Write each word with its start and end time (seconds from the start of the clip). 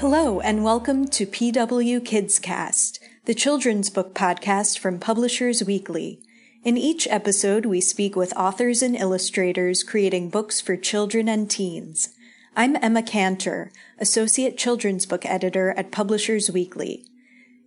Hello, 0.00 0.38
and 0.38 0.62
welcome 0.62 1.08
to 1.08 1.26
PW 1.26 2.04
Kids 2.04 2.38
Cast, 2.38 3.00
the 3.24 3.34
children's 3.34 3.90
book 3.90 4.14
podcast 4.14 4.78
from 4.78 5.00
Publishers 5.00 5.64
Weekly. 5.64 6.20
In 6.62 6.76
each 6.76 7.08
episode, 7.08 7.66
we 7.66 7.80
speak 7.80 8.14
with 8.14 8.32
authors 8.36 8.80
and 8.80 8.94
illustrators 8.94 9.82
creating 9.82 10.30
books 10.30 10.60
for 10.60 10.76
children 10.76 11.28
and 11.28 11.50
teens. 11.50 12.10
I'm 12.56 12.76
Emma 12.76 13.02
Kantor, 13.02 13.72
Associate 13.98 14.56
Children's 14.56 15.04
Book 15.04 15.26
Editor 15.26 15.74
at 15.76 15.90
Publishers 15.90 16.48
Weekly. 16.48 17.04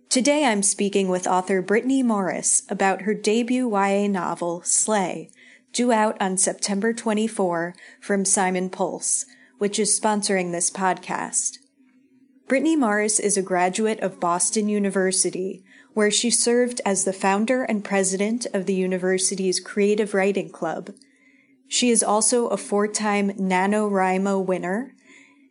Today 0.08 0.46
I'm 0.46 0.62
speaking 0.62 1.08
with 1.08 1.26
author 1.26 1.62
Brittney 1.62 2.02
Morris 2.02 2.62
about 2.70 3.02
her 3.02 3.12
debut 3.12 3.68
YA 3.70 4.06
novel, 4.06 4.62
Slay, 4.64 5.30
due 5.74 5.92
out 5.92 6.16
on 6.18 6.38
September 6.38 6.94
24 6.94 7.74
from 8.00 8.24
Simon 8.24 8.70
Pulse, 8.70 9.26
which 9.58 9.78
is 9.78 10.00
sponsoring 10.00 10.50
this 10.50 10.70
podcast. 10.70 11.58
Brittney 12.48 12.76
Morris 12.76 13.18
is 13.18 13.36
a 13.36 13.42
graduate 13.42 14.00
of 14.00 14.20
Boston 14.20 14.68
University, 14.68 15.62
where 15.94 16.10
she 16.10 16.30
served 16.30 16.80
as 16.84 17.04
the 17.04 17.12
founder 17.12 17.62
and 17.64 17.84
president 17.84 18.46
of 18.52 18.66
the 18.66 18.74
university's 18.74 19.60
Creative 19.60 20.12
Writing 20.12 20.50
Club. 20.50 20.90
She 21.68 21.90
is 21.90 22.02
also 22.02 22.48
a 22.48 22.56
four-time 22.56 23.30
NaNoWriMo 23.32 24.44
winner. 24.44 24.94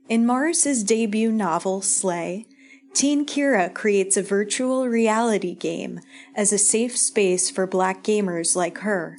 In 0.10 0.28
Morris's 0.28 0.84
debut 0.84 1.32
novel, 1.32 1.82
Slay, 1.82 2.46
Teen 2.94 3.26
Kiera 3.26 3.74
creates 3.74 4.18
a 4.18 4.22
virtual 4.22 4.88
reality 4.88 5.56
game 5.56 6.02
as 6.36 6.52
a 6.52 6.58
safe 6.58 6.98
space 6.98 7.50
for 7.50 7.66
black 7.66 8.04
gamers 8.04 8.56
like 8.56 8.80
her. 8.80 9.18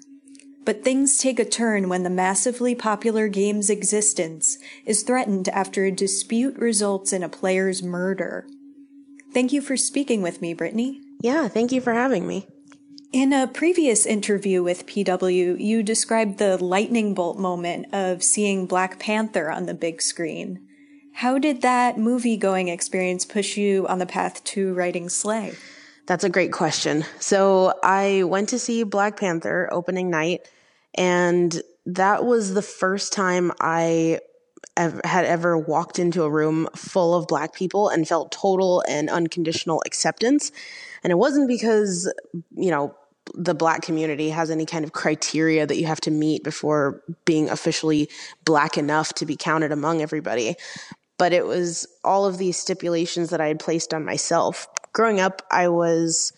But 0.65 0.85
things 0.85 1.19
take 1.19 1.41
a 1.41 1.45
turn 1.45 1.89
when 1.89 2.05
the 2.05 2.11
massively 2.11 2.75
popular 2.75 3.29
game's 3.29 3.69
existence 3.69 4.59
is 4.87 5.03
threatened 5.03 5.49
after 5.49 5.85
a 5.85 5.91
dispute 5.91 6.57
results 6.57 7.13
in 7.13 7.23
a 7.23 7.29
player's 7.29 7.83
murder. 7.83 8.47
Thank 9.33 9.53
you 9.53 9.61
for 9.61 9.77
speaking 9.77 10.23
with 10.23 10.41
me, 10.41 10.55
Brittney. 10.55 11.01
Yeah, 11.21 11.49
thank 11.49 11.73
you 11.73 11.81
for 11.81 11.93
having 11.93 12.27
me. 12.27 12.47
In 13.13 13.33
a 13.33 13.47
previous 13.47 14.07
interview 14.07 14.63
with 14.63 14.87
PW, 14.87 15.61
you 15.61 15.83
described 15.83 16.39
the 16.39 16.63
lightning 16.63 17.13
bolt 17.13 17.39
moment 17.39 17.93
of 17.93 18.23
seeing 18.23 18.67
Black 18.67 18.99
Panther 18.99 19.51
on 19.51 19.67
the 19.67 19.75
big 19.75 20.01
screen. 20.01 20.67
How 21.17 21.39
did 21.39 21.61
that 21.61 21.99
movie 21.99 22.37
going 22.39 22.69
experience 22.69 23.25
push 23.25 23.57
you 23.57 23.87
on 23.87 23.99
the 23.99 24.07
path 24.07 24.43
to 24.45 24.73
writing 24.73 25.09
Slay? 25.09 25.55
That's 26.07 26.25
a 26.25 26.31
great 26.31 26.53
question. 26.53 27.05
So 27.21 27.75
I 27.83 28.23
went 28.25 28.49
to 28.49 28.59
see 28.59 28.83
Black 28.83 29.19
Panther 29.19 29.69
opening 29.71 30.11
night, 30.11 30.49
and 30.95 31.63
that 31.87 32.25
was 32.25 32.55
the 32.55 32.63
first 32.63 33.13
time 33.13 33.53
I 33.61 34.21
had 34.77 35.25
ever 35.27 35.59
walked 35.59 35.99
into 35.99 36.23
a 36.23 36.31
room 36.31 36.69
full 36.75 37.15
of 37.15 37.27
black 37.27 37.55
people 37.55 37.89
and 37.89 38.09
felt 38.09 38.33
total 38.33 38.83
and 38.89 39.11
unconditional 39.11 39.83
acceptance. 39.85 40.51
And 41.05 41.11
it 41.11 41.17
wasn't 41.17 41.49
because, 41.49 42.13
you 42.55 42.71
know, 42.71 42.95
the 43.35 43.55
black 43.55 43.83
community 43.83 44.31
has 44.31 44.51
any 44.51 44.67
kind 44.67 44.85
of 44.85 44.93
criteria 44.93 45.67
that 45.67 45.77
you 45.77 45.87
have 45.87 46.01
to 46.03 46.11
meet 46.11 46.43
before 46.43 47.03
being 47.25 47.51
officially 47.51 48.09
black 48.45 48.79
enough 48.79 49.13
to 49.15 49.27
be 49.27 49.37
counted 49.37 49.73
among 49.73 50.01
everybody. 50.01 50.57
But 51.19 51.33
it 51.33 51.47
was 51.47 51.87
all 52.03 52.25
of 52.27 52.39
these 52.39 52.57
stipulations 52.57 53.31
that 53.31 53.41
I 53.41 53.49
had 53.49 53.61
placed 53.61 53.93
on 53.93 54.05
myself. 54.05 54.67
Growing 54.93 55.21
up, 55.21 55.43
I 55.51 55.69
was 55.69 56.33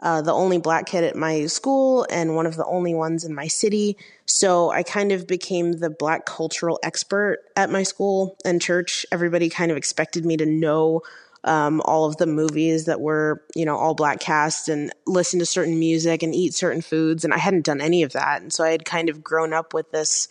uh, 0.00 0.20
the 0.22 0.32
only 0.32 0.58
black 0.58 0.86
kid 0.86 1.04
at 1.04 1.16
my 1.16 1.46
school 1.46 2.06
and 2.10 2.34
one 2.36 2.46
of 2.46 2.56
the 2.56 2.66
only 2.66 2.94
ones 2.94 3.24
in 3.24 3.34
my 3.34 3.46
city. 3.46 3.96
So 4.26 4.70
I 4.70 4.82
kind 4.82 5.12
of 5.12 5.26
became 5.26 5.72
the 5.72 5.90
black 5.90 6.26
cultural 6.26 6.78
expert 6.82 7.38
at 7.56 7.70
my 7.70 7.82
school 7.84 8.36
and 8.44 8.60
church. 8.60 9.06
Everybody 9.12 9.48
kind 9.48 9.70
of 9.70 9.76
expected 9.76 10.26
me 10.26 10.36
to 10.36 10.46
know 10.46 11.02
um, 11.44 11.80
all 11.84 12.06
of 12.06 12.16
the 12.16 12.26
movies 12.26 12.86
that 12.86 13.00
were, 13.00 13.42
you 13.54 13.64
know, 13.64 13.76
all 13.76 13.94
black 13.94 14.18
cast 14.18 14.68
and 14.68 14.92
listen 15.06 15.38
to 15.38 15.46
certain 15.46 15.78
music 15.78 16.22
and 16.22 16.34
eat 16.34 16.54
certain 16.54 16.82
foods. 16.82 17.24
And 17.24 17.32
I 17.32 17.38
hadn't 17.38 17.66
done 17.66 17.80
any 17.80 18.02
of 18.02 18.12
that. 18.12 18.42
And 18.42 18.52
so 18.52 18.64
I 18.64 18.70
had 18.70 18.84
kind 18.84 19.08
of 19.08 19.22
grown 19.22 19.52
up 19.52 19.74
with 19.74 19.90
this 19.90 20.28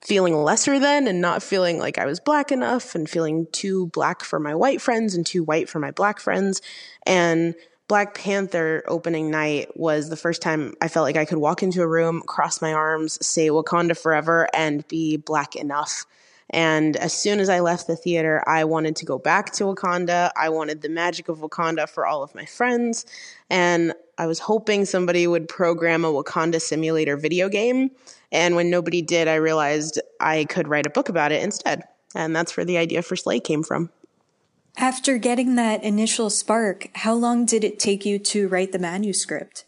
feeling 0.00 0.34
lesser 0.34 0.78
than 0.78 1.08
and 1.08 1.20
not 1.20 1.42
feeling 1.42 1.78
like 1.78 1.98
I 1.98 2.06
was 2.06 2.20
black 2.20 2.52
enough 2.52 2.94
and 2.94 3.08
feeling 3.08 3.46
too 3.52 3.86
black 3.86 4.22
for 4.22 4.38
my 4.38 4.54
white 4.54 4.80
friends 4.80 5.14
and 5.14 5.24
too 5.24 5.42
white 5.42 5.68
for 5.68 5.78
my 5.78 5.90
black 5.90 6.20
friends. 6.20 6.60
And 7.04 7.54
Black 7.88 8.14
Panther 8.14 8.84
opening 8.86 9.30
night 9.30 9.70
was 9.74 10.10
the 10.10 10.16
first 10.16 10.42
time 10.42 10.74
I 10.82 10.88
felt 10.88 11.04
like 11.04 11.16
I 11.16 11.24
could 11.24 11.38
walk 11.38 11.62
into 11.62 11.80
a 11.80 11.88
room, 11.88 12.20
cross 12.20 12.60
my 12.60 12.74
arms, 12.74 13.18
say 13.26 13.48
Wakanda 13.48 13.98
forever, 13.98 14.46
and 14.52 14.86
be 14.88 15.16
black 15.16 15.56
enough. 15.56 16.04
And 16.50 16.96
as 16.98 17.14
soon 17.14 17.40
as 17.40 17.48
I 17.48 17.60
left 17.60 17.86
the 17.86 17.96
theater, 17.96 18.42
I 18.46 18.64
wanted 18.64 18.96
to 18.96 19.06
go 19.06 19.18
back 19.18 19.52
to 19.54 19.64
Wakanda. 19.64 20.30
I 20.36 20.50
wanted 20.50 20.82
the 20.82 20.90
magic 20.90 21.30
of 21.30 21.38
Wakanda 21.38 21.88
for 21.88 22.06
all 22.06 22.22
of 22.22 22.34
my 22.34 22.44
friends. 22.44 23.06
And 23.48 23.94
I 24.18 24.26
was 24.26 24.38
hoping 24.38 24.84
somebody 24.84 25.26
would 25.26 25.48
program 25.48 26.04
a 26.04 26.12
Wakanda 26.12 26.60
simulator 26.60 27.16
video 27.16 27.48
game. 27.48 27.90
And 28.32 28.54
when 28.54 28.68
nobody 28.68 29.00
did, 29.00 29.28
I 29.28 29.36
realized 29.36 30.00
I 30.20 30.44
could 30.44 30.68
write 30.68 30.86
a 30.86 30.90
book 30.90 31.08
about 31.08 31.32
it 31.32 31.42
instead. 31.42 31.84
And 32.14 32.36
that's 32.36 32.56
where 32.56 32.66
the 32.66 32.78
idea 32.78 33.02
for 33.02 33.16
Slay 33.16 33.40
came 33.40 33.62
from. 33.62 33.90
After 34.78 35.18
getting 35.18 35.56
that 35.56 35.82
initial 35.82 36.30
spark, 36.30 36.88
how 36.94 37.12
long 37.12 37.46
did 37.46 37.64
it 37.64 37.80
take 37.80 38.06
you 38.06 38.20
to 38.20 38.46
write 38.46 38.70
the 38.70 38.78
manuscript? 38.78 39.64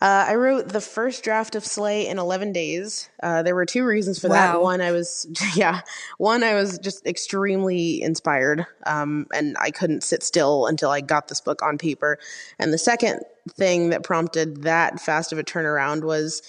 Uh, 0.00 0.26
I 0.28 0.36
wrote 0.36 0.68
the 0.68 0.80
first 0.80 1.24
draft 1.24 1.56
of 1.56 1.64
Slay 1.64 2.06
in 2.06 2.16
11 2.16 2.52
days. 2.52 3.08
Uh, 3.20 3.42
there 3.42 3.56
were 3.56 3.66
two 3.66 3.84
reasons 3.84 4.20
for 4.20 4.28
wow. 4.28 4.34
that. 4.34 4.62
One, 4.62 4.80
I 4.80 4.92
was, 4.92 5.26
yeah, 5.56 5.80
one, 6.18 6.44
I 6.44 6.54
was 6.54 6.78
just 6.78 7.04
extremely 7.04 8.00
inspired, 8.00 8.64
um, 8.86 9.26
and 9.34 9.56
I 9.60 9.72
couldn't 9.72 10.04
sit 10.04 10.22
still 10.22 10.66
until 10.66 10.90
I 10.90 11.00
got 11.00 11.26
this 11.26 11.40
book 11.40 11.60
on 11.62 11.76
paper. 11.76 12.20
And 12.60 12.72
the 12.72 12.78
second 12.78 13.22
thing 13.50 13.90
that 13.90 14.04
prompted 14.04 14.62
that 14.62 15.00
fast 15.00 15.32
of 15.32 15.40
a 15.40 15.44
turnaround 15.44 16.04
was 16.04 16.42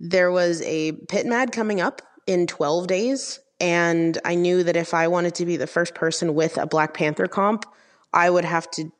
there 0.00 0.32
was 0.32 0.62
a 0.62 0.92
PitMad 0.92 1.52
coming 1.52 1.82
up 1.82 2.00
in 2.26 2.46
12 2.46 2.86
days 2.86 3.40
and 3.62 4.18
I 4.24 4.34
knew 4.34 4.64
that 4.64 4.74
if 4.74 4.92
I 4.92 5.06
wanted 5.06 5.36
to 5.36 5.46
be 5.46 5.56
the 5.56 5.68
first 5.68 5.94
person 5.94 6.34
with 6.34 6.58
a 6.58 6.66
Black 6.66 6.94
Panther 6.94 7.28
comp, 7.28 7.64
I 8.12 8.28
would 8.28 8.44
have 8.44 8.68
to 8.72 8.92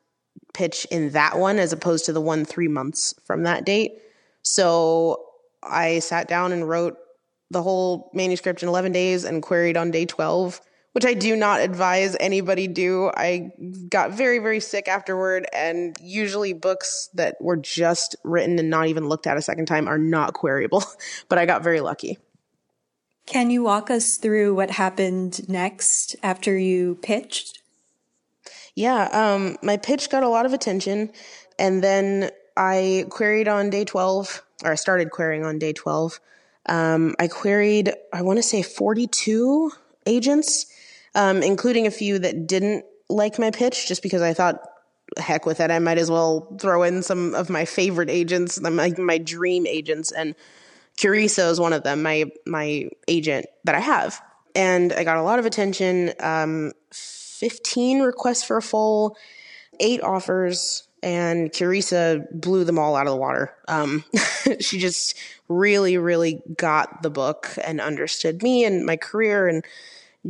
pitch 0.54 0.86
in 0.88 1.10
that 1.10 1.36
one 1.36 1.58
as 1.58 1.72
opposed 1.72 2.04
to 2.06 2.12
the 2.12 2.20
one 2.20 2.44
three 2.44 2.68
months 2.68 3.12
from 3.24 3.42
that 3.42 3.66
date. 3.66 3.94
So 4.42 5.26
I 5.64 5.98
sat 5.98 6.28
down 6.28 6.52
and 6.52 6.68
wrote 6.68 6.96
the 7.50 7.60
whole 7.60 8.08
manuscript 8.14 8.62
in 8.62 8.68
11 8.68 8.92
days 8.92 9.24
and 9.24 9.42
queried 9.42 9.76
on 9.76 9.90
day 9.90 10.06
12, 10.06 10.60
which 10.92 11.04
I 11.04 11.14
do 11.14 11.34
not 11.34 11.60
advise 11.60 12.16
anybody 12.20 12.68
do. 12.68 13.10
I 13.16 13.50
got 13.88 14.12
very, 14.12 14.38
very 14.38 14.60
sick 14.60 14.86
afterward, 14.86 15.44
and 15.52 15.96
usually 16.00 16.52
books 16.52 17.08
that 17.14 17.36
were 17.40 17.56
just 17.56 18.14
written 18.22 18.60
and 18.60 18.70
not 18.70 18.86
even 18.86 19.08
looked 19.08 19.26
at 19.26 19.36
a 19.36 19.42
second 19.42 19.66
time 19.66 19.88
are 19.88 19.98
not 19.98 20.34
queryable, 20.34 20.84
but 21.28 21.38
I 21.38 21.46
got 21.46 21.64
very 21.64 21.80
lucky. 21.80 22.18
Can 23.26 23.50
you 23.50 23.62
walk 23.62 23.90
us 23.90 24.16
through 24.16 24.54
what 24.54 24.70
happened 24.70 25.48
next 25.48 26.16
after 26.22 26.56
you 26.56 26.98
pitched? 27.02 27.60
Yeah, 28.74 29.08
um, 29.12 29.56
my 29.62 29.76
pitch 29.76 30.10
got 30.10 30.22
a 30.22 30.28
lot 30.28 30.46
of 30.46 30.52
attention, 30.52 31.12
and 31.58 31.82
then 31.82 32.30
I 32.56 33.06
queried 33.10 33.48
on 33.48 33.70
day 33.70 33.84
12, 33.84 34.42
or 34.64 34.72
I 34.72 34.74
started 34.74 35.10
querying 35.10 35.44
on 35.44 35.58
day 35.58 35.72
12. 35.72 36.20
Um, 36.66 37.14
I 37.18 37.28
queried, 37.28 37.92
I 38.12 38.22
want 38.22 38.38
to 38.38 38.42
say 38.42 38.62
42 38.62 39.72
agents, 40.06 40.66
um, 41.14 41.42
including 41.42 41.86
a 41.86 41.90
few 41.90 42.18
that 42.18 42.46
didn't 42.46 42.84
like 43.08 43.38
my 43.38 43.50
pitch 43.50 43.88
just 43.88 44.02
because 44.02 44.22
I 44.22 44.32
thought, 44.32 44.62
heck 45.18 45.44
with 45.44 45.60
it, 45.60 45.70
I 45.70 45.78
might 45.78 45.98
as 45.98 46.10
well 46.10 46.56
throw 46.58 46.82
in 46.82 47.02
some 47.02 47.34
of 47.34 47.50
my 47.50 47.64
favorite 47.64 48.08
agents, 48.08 48.60
my, 48.60 48.92
my 48.96 49.18
dream 49.18 49.66
agents. 49.66 50.12
And 50.12 50.34
Curisa 50.98 51.48
is 51.50 51.60
one 51.60 51.72
of 51.72 51.82
them, 51.82 52.02
my 52.02 52.30
my 52.46 52.88
agent 53.08 53.46
that 53.64 53.74
I 53.74 53.80
have, 53.80 54.20
and 54.54 54.92
I 54.92 55.04
got 55.04 55.16
a 55.16 55.22
lot 55.22 55.38
of 55.38 55.46
attention. 55.46 56.12
Um, 56.20 56.72
Fifteen 56.90 58.02
requests 58.02 58.44
for 58.44 58.56
a 58.56 58.62
full, 58.62 59.16
eight 59.80 60.00
offers, 60.00 60.86
and 61.02 61.50
Curisa 61.50 62.24
blew 62.30 62.62
them 62.62 62.78
all 62.78 62.94
out 62.94 63.08
of 63.08 63.12
the 63.12 63.16
water. 63.16 63.52
Um, 63.66 64.04
she 64.60 64.78
just 64.78 65.18
really, 65.48 65.98
really 65.98 66.40
got 66.56 67.02
the 67.02 67.10
book 67.10 67.50
and 67.64 67.80
understood 67.80 68.44
me 68.44 68.64
and 68.64 68.86
my 68.86 68.96
career, 68.96 69.48
and 69.48 69.64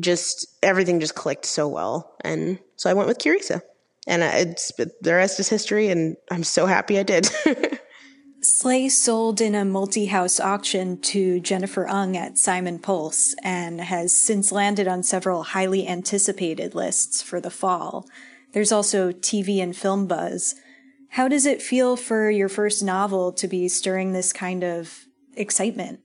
just 0.00 0.46
everything 0.62 1.00
just 1.00 1.14
clicked 1.14 1.44
so 1.44 1.68
well. 1.68 2.14
And 2.22 2.58
so 2.76 2.88
I 2.88 2.94
went 2.94 3.08
with 3.08 3.18
Curisa, 3.18 3.60
and 4.06 4.22
it's 4.22 4.72
the 4.72 5.14
rest 5.14 5.38
is 5.38 5.50
history. 5.50 5.88
And 5.88 6.16
I'm 6.30 6.44
so 6.44 6.64
happy 6.64 6.98
I 6.98 7.02
did. 7.02 7.28
Slay 8.44 8.88
sold 8.88 9.40
in 9.40 9.54
a 9.54 9.64
multi-house 9.64 10.40
auction 10.40 11.00
to 11.02 11.38
Jennifer 11.38 11.86
Ung 11.86 12.16
at 12.16 12.38
Simon 12.38 12.80
Pulse 12.80 13.36
and 13.44 13.80
has 13.80 14.12
since 14.12 14.50
landed 14.50 14.88
on 14.88 15.04
several 15.04 15.44
highly 15.44 15.86
anticipated 15.86 16.74
lists 16.74 17.22
for 17.22 17.40
the 17.40 17.50
fall. 17.50 18.08
There's 18.52 18.72
also 18.72 19.12
TV 19.12 19.62
and 19.62 19.76
film 19.76 20.08
buzz. 20.08 20.56
How 21.10 21.28
does 21.28 21.46
it 21.46 21.62
feel 21.62 21.96
for 21.96 22.30
your 22.30 22.48
first 22.48 22.82
novel 22.82 23.32
to 23.34 23.46
be 23.46 23.68
stirring 23.68 24.12
this 24.12 24.32
kind 24.32 24.64
of 24.64 25.06
excitement? 25.36 26.00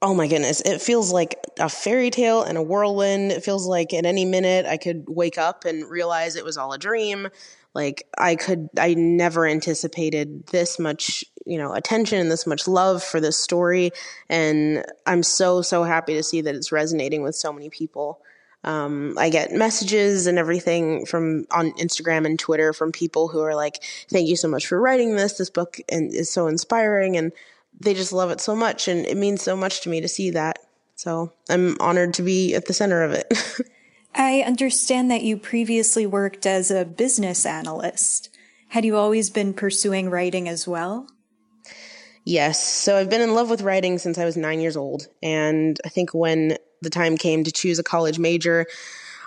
oh 0.00 0.14
my 0.14 0.28
goodness, 0.28 0.60
it 0.60 0.80
feels 0.80 1.12
like 1.12 1.36
a 1.58 1.68
fairy 1.68 2.10
tale 2.10 2.42
and 2.42 2.56
a 2.56 2.62
whirlwind. 2.62 3.32
It 3.32 3.42
feels 3.42 3.66
like 3.66 3.92
at 3.92 4.06
any 4.06 4.24
minute 4.24 4.66
I 4.66 4.76
could 4.76 5.04
wake 5.08 5.38
up 5.38 5.64
and 5.64 5.88
realize 5.88 6.36
it 6.36 6.44
was 6.44 6.56
all 6.56 6.72
a 6.72 6.78
dream. 6.78 7.28
Like 7.74 8.06
I 8.16 8.36
could, 8.36 8.68
I 8.78 8.94
never 8.94 9.46
anticipated 9.46 10.46
this 10.48 10.78
much, 10.78 11.24
you 11.46 11.58
know, 11.58 11.74
attention 11.74 12.18
and 12.18 12.30
this 12.30 12.46
much 12.46 12.66
love 12.66 13.02
for 13.02 13.20
this 13.20 13.38
story. 13.38 13.90
And 14.28 14.84
I'm 15.06 15.22
so, 15.22 15.62
so 15.62 15.84
happy 15.84 16.14
to 16.14 16.22
see 16.22 16.40
that 16.40 16.54
it's 16.54 16.72
resonating 16.72 17.22
with 17.22 17.34
so 17.34 17.52
many 17.52 17.70
people. 17.70 18.20
Um, 18.64 19.16
I 19.16 19.30
get 19.30 19.52
messages 19.52 20.26
and 20.26 20.38
everything 20.38 21.06
from 21.06 21.46
on 21.52 21.70
Instagram 21.72 22.26
and 22.26 22.38
Twitter 22.38 22.72
from 22.72 22.90
people 22.90 23.28
who 23.28 23.40
are 23.40 23.54
like, 23.54 23.84
"Thank 24.10 24.28
you 24.28 24.34
so 24.34 24.48
much 24.48 24.66
for 24.66 24.80
writing 24.80 25.14
this. 25.14 25.34
This 25.34 25.48
book 25.48 25.78
and 25.88 26.12
is 26.12 26.28
so 26.28 26.48
inspiring." 26.48 27.16
And 27.16 27.30
they 27.80 27.94
just 27.94 28.12
love 28.12 28.30
it 28.30 28.40
so 28.40 28.54
much 28.54 28.88
and 28.88 29.06
it 29.06 29.16
means 29.16 29.42
so 29.42 29.56
much 29.56 29.82
to 29.82 29.88
me 29.88 30.00
to 30.00 30.08
see 30.08 30.30
that. 30.30 30.58
So 30.96 31.32
I'm 31.48 31.76
honored 31.80 32.14
to 32.14 32.22
be 32.22 32.54
at 32.54 32.66
the 32.66 32.72
center 32.72 33.02
of 33.02 33.12
it. 33.12 33.32
I 34.14 34.40
understand 34.40 35.10
that 35.10 35.22
you 35.22 35.36
previously 35.36 36.06
worked 36.06 36.46
as 36.46 36.70
a 36.70 36.84
business 36.84 37.46
analyst. 37.46 38.30
Had 38.68 38.84
you 38.84 38.96
always 38.96 39.30
been 39.30 39.54
pursuing 39.54 40.10
writing 40.10 40.48
as 40.48 40.66
well? 40.66 41.08
Yes. 42.24 42.62
So 42.62 42.96
I've 42.96 43.08
been 43.08 43.22
in 43.22 43.34
love 43.34 43.48
with 43.48 43.62
writing 43.62 43.98
since 43.98 44.18
I 44.18 44.24
was 44.24 44.36
nine 44.36 44.60
years 44.60 44.76
old. 44.76 45.06
And 45.22 45.80
I 45.84 45.88
think 45.88 46.12
when 46.12 46.58
the 46.82 46.90
time 46.90 47.16
came 47.16 47.44
to 47.44 47.52
choose 47.52 47.78
a 47.78 47.82
college 47.82 48.18
major, 48.18 48.66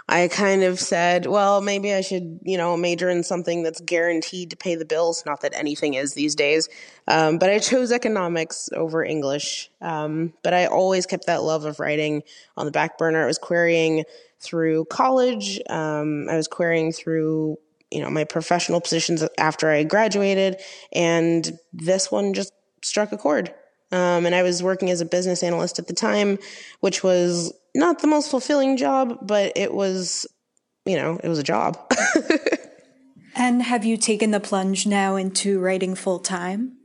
I 0.07 0.27
kind 0.27 0.63
of 0.63 0.79
said, 0.79 1.25
well, 1.25 1.61
maybe 1.61 1.93
I 1.93 2.01
should, 2.01 2.41
you 2.43 2.57
know, 2.57 2.75
major 2.75 3.09
in 3.09 3.23
something 3.23 3.63
that's 3.63 3.81
guaranteed 3.81 4.51
to 4.51 4.57
pay 4.57 4.75
the 4.75 4.85
bills. 4.85 5.23
Not 5.25 5.41
that 5.41 5.55
anything 5.55 5.93
is 5.93 6.13
these 6.13 6.35
days. 6.35 6.69
Um, 7.07 7.37
but 7.37 7.49
I 7.49 7.59
chose 7.59 7.91
economics 7.91 8.69
over 8.75 9.03
English. 9.03 9.71
Um, 9.79 10.33
but 10.43 10.53
I 10.53 10.65
always 10.65 11.05
kept 11.05 11.27
that 11.27 11.43
love 11.43 11.65
of 11.65 11.79
writing 11.79 12.23
on 12.57 12.65
the 12.65 12.71
back 12.71 12.97
burner. 12.97 13.23
I 13.23 13.27
was 13.27 13.37
querying 13.37 14.03
through 14.41 14.85
college. 14.85 15.59
Um, 15.69 16.27
I 16.29 16.35
was 16.35 16.47
querying 16.47 16.91
through, 16.91 17.57
you 17.91 18.01
know, 18.01 18.09
my 18.09 18.23
professional 18.23 18.81
positions 18.81 19.23
after 19.37 19.69
I 19.69 19.83
graduated. 19.83 20.57
And 20.91 21.57
this 21.73 22.11
one 22.11 22.33
just 22.33 22.51
struck 22.83 23.11
a 23.11 23.17
chord. 23.17 23.53
Um, 23.91 24.25
and 24.25 24.33
I 24.33 24.43
was 24.43 24.63
working 24.63 24.89
as 24.89 25.01
a 25.01 25.05
business 25.05 25.43
analyst 25.43 25.77
at 25.77 25.87
the 25.87 25.93
time, 25.93 26.39
which 26.79 27.03
was 27.03 27.53
not 27.75 27.99
the 27.99 28.07
most 28.07 28.31
fulfilling 28.31 28.77
job, 28.77 29.19
but 29.21 29.51
it 29.55 29.73
was, 29.73 30.25
you 30.85 30.95
know, 30.95 31.19
it 31.23 31.27
was 31.27 31.39
a 31.39 31.43
job. 31.43 31.77
and 33.35 33.61
have 33.61 33.83
you 33.83 33.97
taken 33.97 34.31
the 34.31 34.39
plunge 34.39 34.87
now 34.87 35.17
into 35.17 35.59
writing 35.59 35.95
full 35.95 36.19
time? 36.19 36.77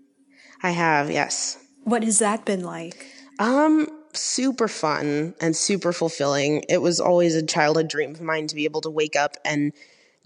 I 0.62 0.70
have, 0.70 1.10
yes. 1.10 1.58
What 1.84 2.02
has 2.02 2.18
that 2.18 2.44
been 2.44 2.64
like? 2.64 3.06
Um, 3.38 3.86
super 4.16 4.68
fun 4.68 5.34
and 5.40 5.56
super 5.56 5.92
fulfilling. 5.92 6.64
It 6.68 6.78
was 6.78 7.00
always 7.00 7.34
a 7.34 7.44
childhood 7.44 7.88
dream 7.88 8.12
of 8.12 8.20
mine 8.20 8.46
to 8.48 8.54
be 8.54 8.64
able 8.64 8.80
to 8.82 8.90
wake 8.90 9.16
up 9.16 9.36
and 9.44 9.72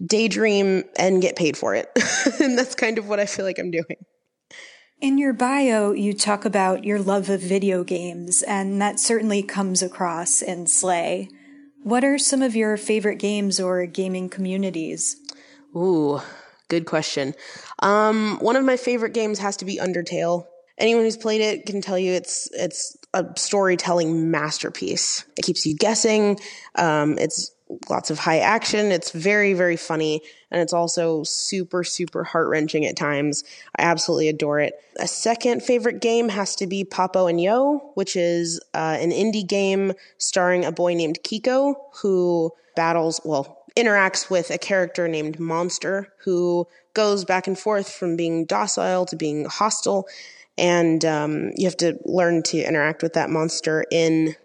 daydream 0.05 0.83
and 0.97 1.21
get 1.21 1.35
paid 1.35 1.57
for 1.57 1.75
it. 1.75 1.89
and 2.41 2.57
that's 2.57 2.75
kind 2.75 2.97
of 2.97 3.07
what 3.07 3.19
I 3.19 3.25
feel 3.25 3.45
like 3.45 3.59
I'm 3.59 3.71
doing. 3.71 3.97
In 4.99 5.17
your 5.17 5.33
bio, 5.33 5.93
you 5.93 6.13
talk 6.13 6.45
about 6.45 6.83
your 6.83 6.99
love 6.99 7.27
of 7.29 7.41
video 7.41 7.83
games, 7.83 8.43
and 8.43 8.79
that 8.81 8.99
certainly 8.99 9.41
comes 9.41 9.81
across 9.81 10.43
in 10.43 10.67
Slay. 10.67 11.27
What 11.83 12.03
are 12.03 12.19
some 12.19 12.43
of 12.43 12.55
your 12.55 12.77
favorite 12.77 13.17
games 13.17 13.59
or 13.59 13.83
gaming 13.87 14.29
communities? 14.29 15.15
Ooh, 15.75 16.21
good 16.67 16.85
question. 16.85 17.33
Um, 17.79 18.37
one 18.41 18.55
of 18.55 18.63
my 18.63 18.77
favorite 18.77 19.13
games 19.13 19.39
has 19.39 19.57
to 19.57 19.65
be 19.65 19.79
Undertale. 19.79 20.45
Anyone 20.77 21.05
who's 21.05 21.17
played 21.17 21.41
it 21.41 21.65
can 21.65 21.81
tell 21.81 21.97
you 21.97 22.11
it's 22.11 22.47
it's 22.53 22.95
a 23.13 23.25
storytelling 23.35 24.31
masterpiece. 24.31 25.25
It 25.37 25.43
keeps 25.43 25.65
you 25.65 25.75
guessing. 25.75 26.39
Um, 26.75 27.17
it's 27.17 27.51
lots 27.89 28.09
of 28.09 28.19
high 28.19 28.39
action. 28.39 28.91
It's 28.91 29.11
very, 29.11 29.53
very 29.53 29.77
funny. 29.77 30.21
And 30.49 30.61
it's 30.61 30.73
also 30.73 31.23
super, 31.23 31.83
super 31.83 32.23
heart 32.23 32.49
wrenching 32.49 32.85
at 32.85 32.97
times. 32.97 33.43
I 33.77 33.83
absolutely 33.83 34.27
adore 34.27 34.59
it. 34.59 34.73
A 34.99 35.07
second 35.07 35.63
favorite 35.63 36.01
game 36.01 36.29
has 36.29 36.55
to 36.57 36.67
be 36.67 36.83
Papo 36.83 37.29
and 37.29 37.39
Yo, 37.39 37.91
which 37.95 38.15
is 38.15 38.59
uh, 38.73 38.97
an 38.99 39.11
indie 39.11 39.47
game 39.47 39.93
starring 40.17 40.65
a 40.65 40.71
boy 40.71 40.93
named 40.93 41.19
Quico 41.23 41.75
who 42.01 42.51
battles, 42.75 43.21
well, 43.23 43.63
interacts 43.77 44.29
with 44.29 44.49
a 44.49 44.57
character 44.57 45.07
named 45.07 45.39
Monster 45.39 46.11
who 46.23 46.67
goes 46.93 47.23
back 47.23 47.47
and 47.47 47.57
forth 47.57 47.89
from 47.89 48.17
being 48.17 48.45
docile 48.45 49.05
to 49.05 49.15
being 49.15 49.45
hostile. 49.45 50.07
And 50.57 51.03
um, 51.05 51.51
you 51.55 51.65
have 51.65 51.77
to 51.77 51.97
learn 52.05 52.43
to 52.43 52.59
interact 52.59 53.01
with 53.03 53.13
that 53.13 53.29
monster 53.29 53.85
in 53.91 54.35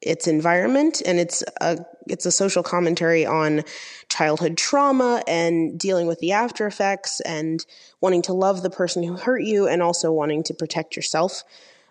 its 0.00 0.28
environment 0.28 1.02
and 1.04 1.18
it's 1.18 1.42
a 1.60 1.76
it's 2.06 2.24
a 2.24 2.30
social 2.30 2.62
commentary 2.62 3.26
on 3.26 3.62
childhood 4.08 4.56
trauma 4.56 5.22
and 5.26 5.78
dealing 5.78 6.06
with 6.06 6.18
the 6.20 6.32
after 6.32 6.66
effects 6.66 7.20
and 7.20 7.66
wanting 8.00 8.22
to 8.22 8.32
love 8.32 8.62
the 8.62 8.70
person 8.70 9.02
who 9.02 9.16
hurt 9.16 9.42
you 9.42 9.66
and 9.66 9.82
also 9.82 10.10
wanting 10.10 10.42
to 10.42 10.54
protect 10.54 10.96
yourself. 10.96 11.42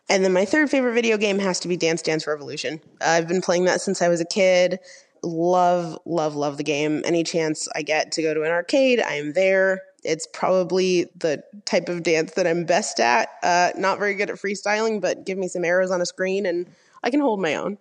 And 0.10 0.24
then 0.24 0.34
my 0.34 0.46
third 0.46 0.70
favorite 0.70 0.94
video 0.94 1.18
game 1.18 1.38
has 1.40 1.60
to 1.60 1.68
be 1.68 1.78
Dance 1.78 2.02
Dance 2.02 2.26
Revolution. 2.26 2.80
I've 3.02 3.28
been 3.28 3.42
playing 3.42 3.66
that 3.66 3.82
since 3.82 4.02
I 4.02 4.08
was 4.08 4.22
a 4.22 4.26
kid. 4.26 4.80
Love, 5.22 6.00
love, 6.06 6.36
love 6.36 6.58
the 6.58 6.64
game. 6.64 7.02
Any 7.06 7.24
chance 7.24 7.68
I 7.76 7.82
get 7.82 8.14
to 8.14 8.22
go 8.22 8.34
to 8.34 8.44
an 8.44 8.52
arcade, 8.52 9.02
I 9.02 9.16
am 9.16 9.34
there. 9.34 9.84
It's 10.04 10.28
probably 10.32 11.10
the 11.16 11.44
type 11.66 11.90
of 11.90 12.04
dance 12.04 12.34
that 12.34 12.48
I'm 12.48 12.66
best 12.66 13.00
at. 13.00 13.30
Uh, 13.44 13.72
not 13.78 14.00
very 14.00 14.16
good 14.16 14.30
at 14.30 14.38
freestyling, 14.38 15.02
but 15.02 15.26
give 15.26 15.38
me 15.38 15.48
some 15.48 15.66
arrows 15.66 15.92
on 15.92 16.02
a 16.02 16.06
screen 16.06 16.46
and 16.46 16.68
I 17.04 17.10
can 17.10 17.20
hold 17.20 17.42
my 17.42 17.56
own. 17.56 17.78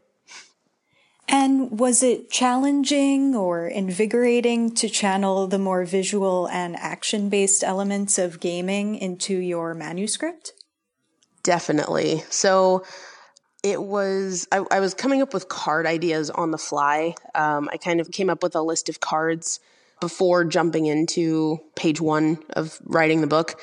And 1.28 1.78
was 1.80 2.02
it 2.02 2.30
challenging 2.30 3.34
or 3.34 3.66
invigorating 3.66 4.72
to 4.76 4.88
channel 4.88 5.48
the 5.48 5.58
more 5.58 5.84
visual 5.84 6.48
and 6.48 6.76
action 6.76 7.28
based 7.28 7.64
elements 7.64 8.16
of 8.16 8.38
gaming 8.38 8.94
into 8.94 9.36
your 9.36 9.74
manuscript? 9.74 10.52
Definitely. 11.42 12.22
So 12.30 12.84
it 13.64 13.82
was, 13.82 14.46
I, 14.52 14.64
I 14.70 14.78
was 14.78 14.94
coming 14.94 15.20
up 15.20 15.34
with 15.34 15.48
card 15.48 15.86
ideas 15.86 16.30
on 16.30 16.52
the 16.52 16.58
fly. 16.58 17.14
Um, 17.34 17.69
I 17.72 17.76
kind 17.76 18.00
of 18.00 18.12
came 18.12 18.30
up 18.30 18.42
with 18.42 18.54
a 18.54 18.62
list 18.62 18.88
of 18.88 19.00
cards 19.00 19.58
before 20.00 20.44
jumping 20.44 20.87
into 20.87 21.58
page 21.75 22.00
one 22.00 22.38
of 22.50 22.78
writing 22.84 23.20
the 23.20 23.26
book. 23.26 23.60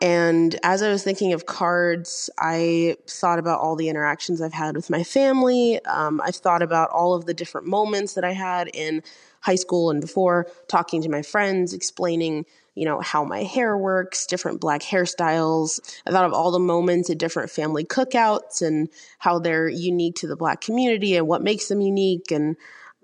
And 0.00 0.58
as 0.64 0.82
I 0.82 0.88
was 0.88 1.04
thinking 1.04 1.32
of 1.32 1.46
cards, 1.46 2.28
I 2.38 2.96
thought 3.06 3.38
about 3.38 3.60
all 3.60 3.76
the 3.76 3.88
interactions 3.88 4.40
I've 4.40 4.52
had 4.52 4.74
with 4.74 4.90
my 4.90 5.04
family. 5.04 5.84
Um, 5.84 6.20
I've 6.24 6.36
thought 6.36 6.62
about 6.62 6.90
all 6.90 7.14
of 7.14 7.26
the 7.26 7.34
different 7.34 7.66
moments 7.66 8.14
that 8.14 8.24
I 8.24 8.32
had 8.32 8.68
in 8.74 9.02
high 9.40 9.56
school 9.56 9.90
and 9.90 10.00
before, 10.00 10.48
talking 10.68 11.02
to 11.02 11.08
my 11.08 11.22
friends, 11.22 11.72
explaining, 11.72 12.46
you 12.74 12.84
know, 12.84 13.00
how 13.00 13.24
my 13.24 13.42
hair 13.42 13.76
works, 13.76 14.26
different 14.26 14.60
black 14.60 14.82
hairstyles. 14.82 15.80
I 16.06 16.10
thought 16.10 16.24
of 16.24 16.32
all 16.32 16.50
the 16.50 16.58
moments 16.58 17.10
at 17.10 17.18
different 17.18 17.50
family 17.50 17.84
cookouts 17.84 18.62
and 18.62 18.88
how 19.18 19.38
they're 19.38 19.68
unique 19.68 20.16
to 20.16 20.26
the 20.26 20.36
black 20.36 20.60
community 20.60 21.16
and 21.16 21.28
what 21.28 21.42
makes 21.42 21.68
them 21.68 21.80
unique. 21.80 22.30
And 22.30 22.56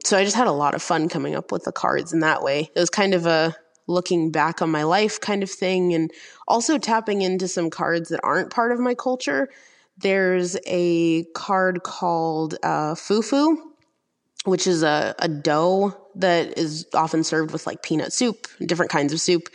so 0.04 0.16
I 0.16 0.24
just 0.24 0.36
had 0.36 0.46
a 0.46 0.52
lot 0.52 0.74
of 0.74 0.82
fun 0.82 1.08
coming 1.08 1.34
up 1.34 1.52
with 1.52 1.64
the 1.64 1.72
cards 1.72 2.12
in 2.12 2.20
that 2.20 2.42
way. 2.42 2.70
It 2.74 2.80
was 2.80 2.90
kind 2.90 3.14
of 3.14 3.26
a 3.26 3.54
looking 3.86 4.30
back 4.30 4.62
on 4.62 4.70
my 4.70 4.84
life 4.84 5.20
kind 5.20 5.42
of 5.42 5.50
thing 5.50 5.94
and 5.94 6.12
also 6.46 6.78
tapping 6.78 7.22
into 7.22 7.48
some 7.48 7.70
cards 7.70 8.10
that 8.10 8.20
aren't 8.22 8.50
part 8.50 8.70
of 8.70 8.78
my 8.78 8.94
culture. 8.94 9.48
There's 9.96 10.56
a 10.66 11.24
card 11.34 11.82
called 11.82 12.54
uh, 12.62 12.94
fufu, 12.94 13.56
which 14.44 14.66
is 14.66 14.82
a, 14.82 15.14
a 15.18 15.28
dough 15.28 15.96
that 16.14 16.56
is 16.58 16.86
often 16.94 17.24
served 17.24 17.52
with 17.52 17.66
like 17.66 17.82
peanut 17.82 18.12
soup, 18.12 18.46
different 18.64 18.92
kinds 18.92 19.12
of 19.12 19.20
soup. 19.20 19.48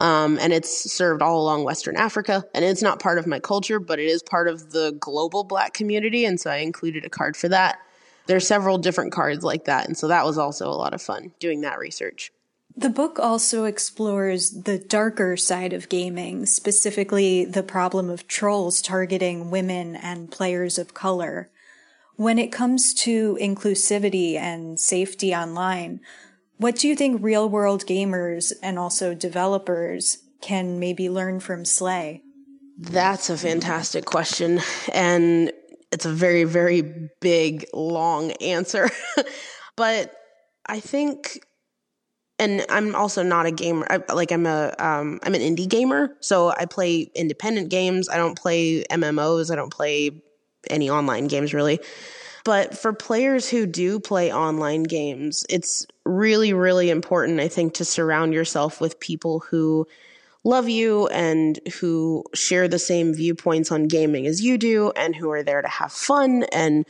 Um, 0.00 0.38
and 0.40 0.52
it's 0.52 0.90
served 0.90 1.20
all 1.20 1.42
along 1.42 1.64
Western 1.64 1.96
Africa. 1.96 2.44
And 2.54 2.64
it's 2.64 2.82
not 2.82 2.98
part 2.98 3.18
of 3.18 3.26
my 3.26 3.40
culture, 3.40 3.78
but 3.78 3.98
it 3.98 4.06
is 4.06 4.22
part 4.22 4.48
of 4.48 4.72
the 4.72 4.96
global 4.98 5.44
black 5.44 5.74
community. 5.74 6.24
And 6.24 6.40
so 6.40 6.50
I 6.50 6.56
included 6.56 7.04
a 7.04 7.10
card 7.10 7.36
for 7.36 7.48
that. 7.50 7.78
There's 8.26 8.46
several 8.46 8.78
different 8.78 9.12
cards 9.12 9.44
like 9.44 9.64
that. 9.64 9.86
And 9.86 9.96
so 9.96 10.08
that 10.08 10.24
was 10.24 10.38
also 10.38 10.68
a 10.68 10.74
lot 10.74 10.94
of 10.94 11.02
fun 11.02 11.32
doing 11.40 11.62
that 11.62 11.78
research. 11.78 12.32
The 12.74 12.88
book 12.88 13.18
also 13.18 13.64
explores 13.64 14.62
the 14.62 14.78
darker 14.78 15.36
side 15.36 15.72
of 15.72 15.90
gaming, 15.90 16.46
specifically 16.46 17.44
the 17.44 17.62
problem 17.62 18.08
of 18.08 18.26
trolls 18.26 18.80
targeting 18.80 19.50
women 19.50 19.94
and 19.94 20.30
players 20.30 20.78
of 20.78 20.94
color. 20.94 21.50
When 22.16 22.38
it 22.38 22.52
comes 22.52 22.94
to 22.94 23.36
inclusivity 23.40 24.36
and 24.36 24.80
safety 24.80 25.34
online, 25.34 26.00
what 26.56 26.76
do 26.76 26.88
you 26.88 26.96
think 26.96 27.22
real 27.22 27.48
world 27.48 27.84
gamers 27.86 28.52
and 28.62 28.78
also 28.78 29.14
developers 29.14 30.18
can 30.40 30.78
maybe 30.78 31.10
learn 31.10 31.40
from 31.40 31.64
Slay? 31.64 32.22
That's 32.78 33.28
a 33.28 33.36
fantastic 33.36 34.06
question. 34.06 34.60
And 34.92 35.52
it's 35.92 36.06
a 36.06 36.10
very, 36.10 36.44
very 36.44 37.10
big, 37.20 37.66
long 37.72 38.32
answer. 38.32 38.90
but 39.76 40.14
I 40.66 40.80
think 40.80 41.40
and 42.38 42.66
I'm 42.68 42.96
also 42.96 43.22
not 43.22 43.46
a 43.46 43.52
gamer. 43.52 43.86
I, 43.88 44.12
like 44.12 44.32
I'm 44.32 44.46
a 44.46 44.74
um, 44.78 45.20
I'm 45.22 45.34
an 45.34 45.40
indie 45.42 45.68
gamer, 45.68 46.16
so 46.20 46.48
I 46.50 46.64
play 46.66 47.10
independent 47.14 47.68
games. 47.68 48.08
I 48.08 48.16
don't 48.16 48.36
play 48.36 48.84
MMOs. 48.90 49.52
I 49.52 49.54
don't 49.54 49.72
play 49.72 50.10
any 50.68 50.90
online 50.90 51.28
games 51.28 51.54
really. 51.54 51.78
But 52.44 52.76
for 52.76 52.92
players 52.92 53.48
who 53.48 53.66
do 53.66 54.00
play 54.00 54.32
online 54.32 54.82
games, 54.82 55.46
it's 55.48 55.86
really, 56.04 56.52
really 56.52 56.90
important, 56.90 57.38
I 57.38 57.46
think, 57.46 57.74
to 57.74 57.84
surround 57.84 58.34
yourself 58.34 58.80
with 58.80 58.98
people 58.98 59.38
who 59.38 59.86
love 60.44 60.68
you 60.68 61.06
and 61.08 61.60
who 61.80 62.24
share 62.34 62.68
the 62.68 62.78
same 62.78 63.14
viewpoints 63.14 63.70
on 63.70 63.86
gaming 63.86 64.26
as 64.26 64.42
you 64.42 64.58
do 64.58 64.90
and 64.96 65.14
who 65.14 65.30
are 65.30 65.42
there 65.42 65.62
to 65.62 65.68
have 65.68 65.92
fun 65.92 66.44
and 66.52 66.84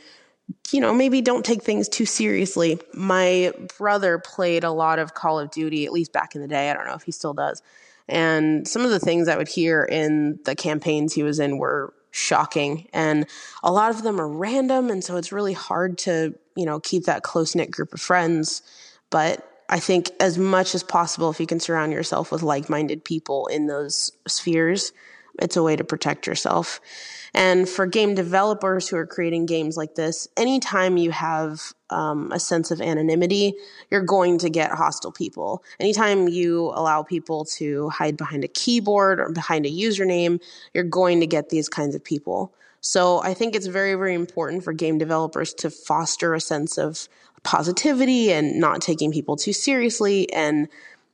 you 0.71 0.81
know, 0.81 0.93
maybe 0.93 1.21
don't 1.21 1.45
take 1.45 1.63
things 1.63 1.87
too 1.87 2.05
seriously. 2.05 2.79
My 2.93 3.53
brother 3.77 4.19
played 4.19 4.63
a 4.63 4.71
lot 4.71 4.99
of 4.99 5.13
Call 5.13 5.39
of 5.39 5.51
Duty, 5.51 5.85
at 5.85 5.93
least 5.93 6.11
back 6.11 6.35
in 6.35 6.41
the 6.41 6.47
day. 6.47 6.69
I 6.69 6.73
don't 6.73 6.85
know 6.87 6.95
if 6.95 7.03
he 7.03 7.11
still 7.11 7.33
does. 7.33 7.61
And 8.07 8.67
some 8.67 8.83
of 8.83 8.91
the 8.91 8.99
things 8.99 9.27
I 9.27 9.37
would 9.37 9.47
hear 9.47 9.83
in 9.83 10.39
the 10.43 10.55
campaigns 10.55 11.13
he 11.13 11.23
was 11.23 11.39
in 11.39 11.57
were 11.57 11.93
shocking. 12.11 12.87
And 12.93 13.25
a 13.63 13.71
lot 13.71 13.91
of 13.91 14.03
them 14.03 14.19
are 14.19 14.27
random. 14.27 14.89
And 14.89 15.03
so 15.03 15.15
it's 15.15 15.31
really 15.31 15.53
hard 15.53 15.97
to, 15.99 16.33
you 16.55 16.65
know, 16.65 16.79
keep 16.79 17.05
that 17.05 17.23
close 17.23 17.55
knit 17.55 17.71
group 17.71 17.93
of 17.93 18.01
friends. 18.01 18.61
But 19.09 19.47
I 19.73 19.79
think 19.79 20.11
as 20.19 20.37
much 20.37 20.75
as 20.75 20.83
possible, 20.83 21.31
if 21.31 21.39
you 21.39 21.47
can 21.47 21.59
surround 21.59 21.93
yourself 21.93 22.31
with 22.31 22.43
like 22.43 22.69
minded 22.69 23.03
people 23.03 23.47
in 23.47 23.65
those 23.65 24.11
spheres, 24.27 24.93
it's 25.41 25.57
a 25.57 25.63
way 25.63 25.75
to 25.75 25.83
protect 25.83 26.27
yourself. 26.27 26.79
And 27.33 27.67
for 27.67 27.87
game 27.87 28.13
developers 28.13 28.87
who 28.87 28.97
are 28.97 29.07
creating 29.07 29.47
games 29.47 29.75
like 29.75 29.95
this, 29.95 30.27
anytime 30.37 30.97
you 30.97 31.09
have 31.09 31.73
um, 31.89 32.31
a 32.31 32.39
sense 32.39 32.69
of 32.69 32.81
anonymity, 32.81 33.55
you're 33.89 34.03
going 34.03 34.37
to 34.37 34.49
get 34.51 34.69
hostile 34.69 35.11
people. 35.11 35.63
Anytime 35.79 36.27
you 36.27 36.65
allow 36.75 37.01
people 37.01 37.43
to 37.57 37.89
hide 37.89 38.15
behind 38.15 38.43
a 38.43 38.49
keyboard 38.49 39.19
or 39.19 39.29
behind 39.29 39.65
a 39.65 39.71
username, 39.71 40.39
you're 40.75 40.83
going 40.83 41.19
to 41.21 41.25
get 41.25 41.49
these 41.49 41.67
kinds 41.67 41.95
of 41.95 42.03
people. 42.03 42.53
So 42.81 43.23
I 43.23 43.33
think 43.33 43.55
it's 43.55 43.65
very, 43.65 43.95
very 43.95 44.13
important 44.13 44.63
for 44.63 44.71
game 44.71 44.99
developers 44.99 45.51
to 45.55 45.71
foster 45.71 46.35
a 46.35 46.39
sense 46.39 46.77
of 46.77 47.09
positivity 47.43 48.31
and 48.31 48.59
not 48.59 48.81
taking 48.81 49.11
people 49.11 49.35
too 49.35 49.53
seriously 49.53 50.31
and 50.33 50.67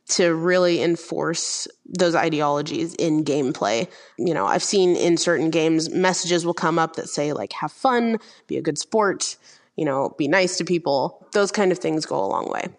to 0.10 0.34
really 0.34 0.82
enforce 0.82 1.68
those 1.86 2.16
ideologies 2.16 2.96
in 2.96 3.24
gameplay. 3.24 3.88
You 4.18 4.34
know, 4.34 4.46
I've 4.46 4.64
seen 4.64 4.96
in 4.96 5.18
certain 5.18 5.52
games 5.52 5.90
messages 5.90 6.46
will 6.46 6.56
come 6.56 6.80
up 6.80 6.96
that 6.96 7.10
say 7.10 7.32
like 7.34 7.54
have 7.54 7.72
fun, 7.72 8.18
be 8.48 8.58
a 8.58 8.62
good 8.62 8.78
sport, 8.78 9.38
you 9.76 9.86
know, 9.86 10.16
be 10.18 10.28
nice 10.28 10.58
to 10.58 10.66
people. 10.66 11.28
Those 11.34 11.52
kind 11.52 11.72
of 11.72 11.78
things 11.78 12.06
go 12.06 12.24
a 12.24 12.26
long 12.26 12.50
way. 12.50 12.70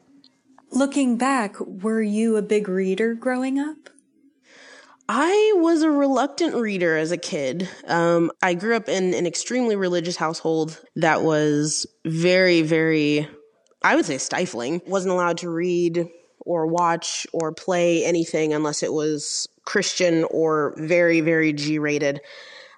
Looking 0.72 1.16
back, 1.16 1.58
were 1.60 2.02
you 2.02 2.36
a 2.36 2.42
big 2.42 2.68
reader 2.68 3.14
growing 3.14 3.58
up? 3.58 3.90
I 5.08 5.54
was 5.56 5.82
a 5.82 5.90
reluctant 5.90 6.54
reader 6.54 6.96
as 6.96 7.10
a 7.10 7.16
kid. 7.16 7.68
Um, 7.88 8.30
I 8.42 8.54
grew 8.54 8.76
up 8.76 8.88
in 8.88 9.12
an 9.12 9.26
extremely 9.26 9.74
religious 9.74 10.14
household 10.14 10.80
that 10.94 11.22
was 11.22 11.84
very, 12.04 12.62
very, 12.62 13.28
I 13.82 13.96
would 13.96 14.04
say 14.04 14.18
stifling. 14.18 14.82
Wasn't 14.86 15.12
allowed 15.12 15.38
to 15.38 15.50
read 15.50 16.08
or 16.40 16.66
watch 16.66 17.26
or 17.32 17.52
play 17.52 18.04
anything 18.04 18.52
unless 18.52 18.82
it 18.82 18.92
was 18.92 19.48
Christian 19.64 20.24
or 20.30 20.74
very, 20.78 21.20
very 21.20 21.52
G 21.52 21.78
rated. 21.78 22.20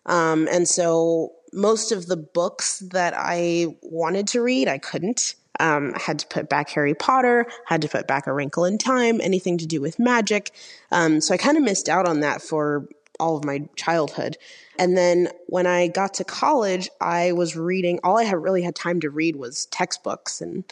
Um, 0.07 0.49
and 0.51 0.69
so 0.69 1.33
most 1.53 1.93
of 1.93 2.07
the 2.07 2.17
books 2.17 2.81
that 2.93 3.15
I 3.17 3.77
wanted 3.83 4.27
to 4.29 4.43
read, 4.43 4.69
I 4.69 4.79
couldn't. 4.79 5.35
Um, 5.61 5.93
had 5.95 6.19
to 6.21 6.27
put 6.29 6.49
back 6.49 6.71
Harry 6.71 6.95
Potter, 6.95 7.47
had 7.67 7.83
to 7.83 7.89
put 7.89 8.09
back 8.09 8.27
A 8.27 8.33
Wrinkle 8.33 8.65
in 8.65 8.79
Time, 8.79 9.21
anything 9.21 9.59
to 9.59 9.67
do 9.67 9.81
with 9.81 9.99
magic. 9.99 10.51
Um, 10.91 11.21
so 11.21 11.35
I 11.35 11.37
kind 11.37 11.59
of 11.59 11.63
missed 11.63 11.91
out 11.91 12.09
on 12.09 12.21
that 12.21 12.41
for 12.41 12.89
all 13.23 13.37
of 13.37 13.45
my 13.45 13.61
childhood. 13.77 14.37
And 14.79 14.97
then 14.97 15.29
when 15.47 15.67
I 15.67 15.87
got 15.87 16.15
to 16.15 16.25
college, 16.25 16.91
I 17.01 17.33
was 17.33 17.57
reading, 17.57 18.01
all 18.03 18.19
I 18.19 18.25
had 18.25 18.43
really 18.43 18.63
had 18.63 18.75
time 18.75 19.01
to 19.01 19.11
read 19.11 19.37
was 19.37 19.67
textbooks 19.67 20.41
and 20.41 20.65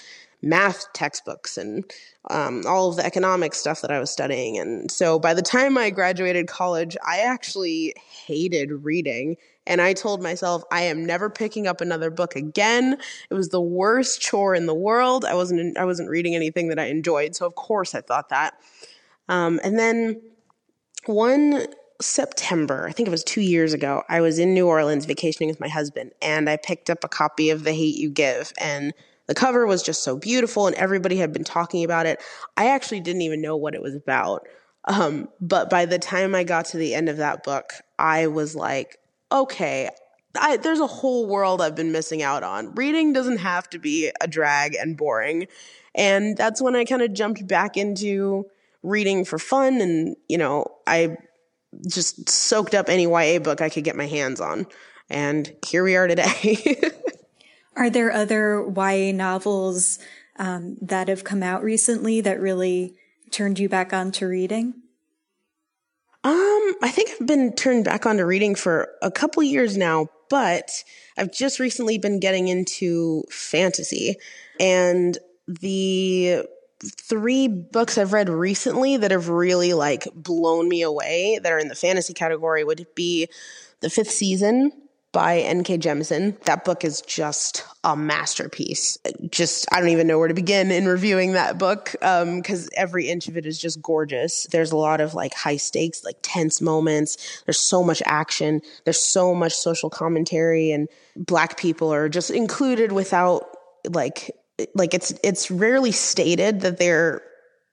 math 0.42 0.92
textbooks 0.95 1.57
and 1.57 1.85
um, 2.30 2.62
all 2.66 2.88
of 2.88 2.97
the 2.97 3.04
economic 3.04 3.54
stuff 3.54 3.83
that 3.83 3.92
I 3.92 4.00
was 4.00 4.11
studying. 4.11 4.59
And 4.59 4.90
so 4.90 5.19
by 5.19 5.33
the 5.33 5.42
time 5.42 5.78
I 5.78 5.90
graduated 5.90 6.49
college, 6.49 6.97
I 7.07 7.21
actually 7.21 7.95
hated 8.26 8.73
reading. 8.73 9.37
And 9.66 9.80
I 9.80 9.92
told 9.92 10.23
myself, 10.23 10.64
I 10.73 10.83
am 10.83 11.07
never 11.07 11.30
picking 11.30 11.69
up 11.69 11.80
another 11.80 12.11
book 12.11 12.35
again. 12.35 12.97
It 13.30 13.35
was 13.35 13.50
the 13.50 13.61
worst 13.61 14.21
chore 14.21 14.57
in 14.57 14.66
the 14.66 14.75
world. 14.75 15.25
I 15.25 15.35
wasn't, 15.35 15.78
I 15.78 15.85
wasn't 15.85 16.09
reading 16.09 16.35
anything 16.35 16.69
that 16.69 16.80
I 16.80 16.87
enjoyed. 16.87 17.37
So 17.37 17.47
of 17.47 17.54
course 17.54 17.95
I 17.95 18.00
thought 18.00 18.30
that. 18.30 18.54
Um, 19.28 19.61
and 19.62 19.78
then 19.78 20.21
one 21.07 21.66
September, 22.00 22.87
I 22.88 22.92
think 22.92 23.07
it 23.07 23.11
was 23.11 23.25
two 23.25 23.40
years 23.40 23.73
ago, 23.73 24.02
I 24.09 24.21
was 24.21 24.38
in 24.38 24.54
New 24.54 24.66
Orleans 24.66 25.04
vacationing 25.07 25.49
with 25.49 25.61
my 25.61 25.69
husband 25.69 26.12
and 26.23 26.49
I 26.49 26.57
picked 26.57 26.90
up 26.90 27.04
a 27.04 27.09
copy 27.09 27.50
of 27.50 27.64
The 27.64 27.73
Hate 27.73 27.97
You 27.97 28.11
Give. 28.11 28.52
And 28.59 28.92
the 29.26 29.35
cover 29.35 29.66
was 29.66 29.83
just 29.83 30.02
so 30.02 30.16
beautiful 30.16 30.66
and 30.66 30.76
everybody 30.76 31.16
had 31.16 31.33
been 31.33 31.45
talking 31.45 31.85
about 31.85 32.07
it. 32.07 32.21
I 32.57 32.69
actually 32.69 33.00
didn't 33.00 33.23
even 33.23 33.40
know 33.40 33.57
what 33.57 33.75
it 33.75 33.83
was 33.83 33.95
about. 33.95 34.47
Um, 34.87 35.28
but 35.40 35.69
by 35.69 35.85
the 35.85 35.99
time 35.99 36.35
I 36.35 36.42
got 36.42 36.64
to 36.66 36.78
the 36.78 36.95
end 36.95 37.09
of 37.09 37.19
that 37.19 37.45
book, 37.45 37.75
I 37.99 38.26
was 38.28 38.57
like, 38.57 38.99
okay, 39.30 39.90
I, 40.38 40.57
there's 40.57 40.80
a 40.80 40.87
whole 40.87 41.26
world 41.26 41.61
I've 41.61 41.76
been 41.76 41.92
missing 41.92 42.23
out 42.23 42.42
on. 42.42 42.75
Reading 42.75 43.12
doesn't 43.12 43.38
have 43.38 43.69
to 43.71 43.78
be 43.78 44.11
a 44.21 44.26
drag 44.26 44.75
and 44.75 44.97
boring. 44.97 45.49
And 45.95 46.37
that's 46.37 46.62
when 46.62 46.76
I 46.76 46.85
kind 46.85 47.02
of 47.02 47.12
jumped 47.12 47.47
back 47.47 47.76
into 47.76 48.47
reading 48.83 49.25
for 49.25 49.38
fun. 49.38 49.80
And, 49.80 50.16
you 50.28 50.38
know, 50.38 50.64
I 50.87 51.16
just 51.88 52.28
soaked 52.28 52.74
up 52.74 52.88
any 52.88 53.04
YA 53.04 53.38
book 53.38 53.60
I 53.60 53.68
could 53.68 53.84
get 53.84 53.96
my 53.96 54.06
hands 54.06 54.40
on. 54.40 54.66
And 55.08 55.52
here 55.66 55.82
we 55.82 55.96
are 55.96 56.06
today. 56.06 56.76
Are 57.76 57.90
there 57.90 58.12
other 58.12 58.64
YA 58.76 59.12
novels 59.12 59.98
um, 60.36 60.76
that 60.82 61.08
have 61.08 61.24
come 61.24 61.42
out 61.42 61.62
recently 61.62 62.20
that 62.20 62.40
really 62.40 62.94
turned 63.30 63.58
you 63.58 63.68
back 63.68 63.92
onto 63.92 64.26
reading? 64.26 64.74
Um, 66.22 66.74
I 66.82 66.90
think 66.92 67.10
I've 67.10 67.26
been 67.26 67.54
turned 67.54 67.84
back 67.84 68.04
onto 68.04 68.24
reading 68.24 68.54
for 68.54 68.90
a 69.00 69.10
couple 69.10 69.42
years 69.42 69.76
now, 69.76 70.08
but 70.28 70.70
I've 71.16 71.32
just 71.32 71.58
recently 71.58 71.96
been 71.96 72.20
getting 72.20 72.48
into 72.48 73.22
fantasy. 73.30 74.16
And 74.58 75.16
the 75.46 76.44
three 76.82 77.49
books 77.49 77.99
I've 77.99 78.12
read 78.12 78.28
recently 78.28 78.96
that 78.96 79.10
have 79.10 79.28
really 79.28 79.75
like 79.75 80.08
blown 80.14 80.68
me 80.68 80.82
away 80.82 81.38
that 81.42 81.52
are 81.52 81.58
in 81.58 81.68
the 81.68 81.75
fantasy 81.75 82.14
category 82.14 82.64
would 82.64 82.87
be 82.94 83.28
The 83.80 83.90
Fifth 83.90 84.10
Season 84.10 84.72
by 85.12 85.38
N.K. 85.40 85.78
Jemisin. 85.78 86.40
That 86.44 86.64
book 86.64 86.84
is 86.84 87.00
just 87.02 87.64
a 87.82 87.96
masterpiece. 87.96 88.96
Just, 89.28 89.66
I 89.72 89.80
don't 89.80 89.88
even 89.88 90.06
know 90.06 90.18
where 90.18 90.28
to 90.28 90.34
begin 90.34 90.70
in 90.70 90.87
reviewing 90.87 91.32
that 91.32 91.58
book 91.58 91.90
because 91.92 92.64
um, 92.64 92.68
every 92.76 93.08
inch 93.08 93.26
of 93.26 93.37
it 93.37 93.44
is 93.44 93.58
just 93.58 93.82
gorgeous. 93.82 94.46
There's 94.52 94.70
a 94.70 94.76
lot 94.76 95.00
of 95.00 95.14
like 95.14 95.34
high 95.34 95.56
stakes, 95.56 96.04
like 96.04 96.16
tense 96.22 96.60
moments. 96.60 97.42
There's 97.44 97.58
so 97.58 97.82
much 97.82 98.02
action. 98.06 98.62
There's 98.84 99.02
so 99.02 99.34
much 99.34 99.52
social 99.52 99.90
commentary, 99.90 100.70
and 100.70 100.88
black 101.16 101.58
people 101.58 101.92
are 101.92 102.08
just 102.08 102.30
included 102.30 102.92
without 102.92 103.56
like 103.92 104.30
like 104.75 104.95
it's 104.95 105.12
it's 105.23 105.50
rarely 105.50 105.93
stated 105.93 106.61
that 106.61 106.79
they're 106.79 107.23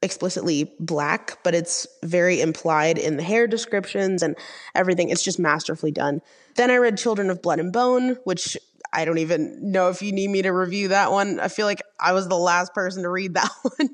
explicitly 0.02 0.72
black, 0.80 1.40
but 1.44 1.56
it's 1.56 1.88
very 2.04 2.40
implied 2.40 2.98
in 2.98 3.18
the 3.18 3.24
hair 3.24 3.48
descriptions 3.48 4.22
and 4.22 4.36
everything. 4.76 5.10
It's 5.10 5.24
just 5.24 5.40
masterfully 5.40 5.92
done. 5.92 6.22
Then 6.56 6.70
I 6.70 6.78
read 6.78 6.98
Children 6.98 7.30
of 7.30 7.42
Blood 7.42 7.60
and 7.60 7.74
Bone, 7.74 8.18
which 8.24 8.58
I 8.94 9.06
don't 9.06 9.18
even 9.18 9.72
know 9.72 9.90
if 9.90 10.02
you 10.02 10.12
need 10.12 10.30
me 10.30 10.42
to 10.44 10.52
review 10.52 10.90
that 10.90 11.12
one. 11.12 11.40
I 11.40 11.48
feel 11.48 11.66
like 11.66 11.82
I 12.00 12.14
was 12.14 12.28
the 12.28 12.38
last 12.38 12.74
person 12.74 13.04
to 13.04 13.10
read 13.10 13.34
that 13.36 13.52
one. 13.62 13.90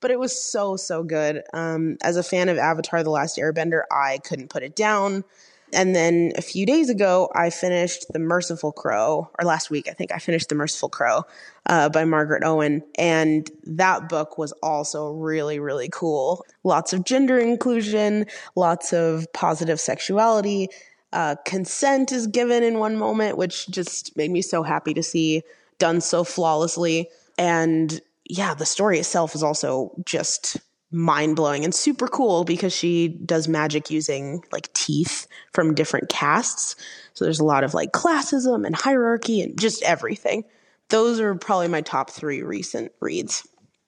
but 0.00 0.10
it 0.10 0.18
was 0.18 0.40
so, 0.40 0.76
so 0.76 1.02
good. 1.02 1.42
Um, 1.52 1.96
as 2.02 2.16
a 2.16 2.22
fan 2.22 2.48
of 2.48 2.58
Avatar 2.58 3.02
The 3.02 3.10
Last 3.10 3.38
Airbender, 3.38 3.82
I 3.90 4.18
couldn't 4.18 4.50
put 4.50 4.62
it 4.62 4.74
down. 4.74 5.24
And 5.72 5.94
then 5.94 6.32
a 6.36 6.42
few 6.42 6.66
days 6.66 6.90
ago, 6.90 7.30
I 7.34 7.50
finished 7.50 8.06
The 8.12 8.18
Merciful 8.18 8.72
Crow, 8.72 9.30
or 9.38 9.44
last 9.44 9.70
week, 9.70 9.88
I 9.88 9.92
think 9.92 10.12
I 10.12 10.18
finished 10.18 10.48
The 10.48 10.54
Merciful 10.54 10.88
Crow 10.88 11.22
uh, 11.66 11.88
by 11.88 12.04
Margaret 12.04 12.44
Owen. 12.44 12.82
And 12.96 13.50
that 13.64 14.08
book 14.08 14.38
was 14.38 14.52
also 14.62 15.12
really, 15.12 15.58
really 15.58 15.88
cool. 15.92 16.44
Lots 16.64 16.92
of 16.92 17.04
gender 17.04 17.38
inclusion, 17.38 18.26
lots 18.56 18.92
of 18.92 19.32
positive 19.32 19.80
sexuality. 19.80 20.68
Uh, 21.12 21.36
consent 21.44 22.12
is 22.12 22.26
given 22.26 22.62
in 22.62 22.78
one 22.78 22.96
moment, 22.96 23.36
which 23.36 23.68
just 23.68 24.16
made 24.16 24.30
me 24.30 24.42
so 24.42 24.62
happy 24.62 24.94
to 24.94 25.02
see 25.02 25.42
done 25.78 26.00
so 26.00 26.22
flawlessly. 26.22 27.08
And 27.36 28.00
yeah, 28.28 28.54
the 28.54 28.66
story 28.66 28.98
itself 28.98 29.34
is 29.34 29.42
also 29.42 29.92
just 30.04 30.58
mind 30.90 31.36
blowing 31.36 31.64
and 31.64 31.74
super 31.74 32.08
cool 32.08 32.44
because 32.44 32.72
she 32.72 33.08
does 33.08 33.46
magic 33.46 33.90
using 33.90 34.44
like 34.52 34.72
teeth 34.72 35.26
from 35.52 35.74
different 35.74 36.08
castes. 36.08 36.74
So 37.14 37.24
there's 37.24 37.40
a 37.40 37.44
lot 37.44 37.64
of 37.64 37.74
like 37.74 37.92
classism 37.92 38.66
and 38.66 38.74
hierarchy 38.74 39.40
and 39.40 39.58
just 39.58 39.82
everything. 39.82 40.44
Those 40.88 41.20
are 41.20 41.34
probably 41.36 41.68
my 41.68 41.82
top 41.82 42.10
three 42.10 42.42
recent 42.42 42.92
reads. 43.00 43.46